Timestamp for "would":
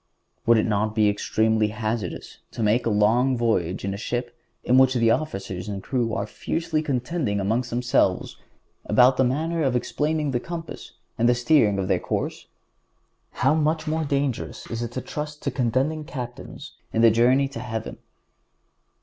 0.47-0.57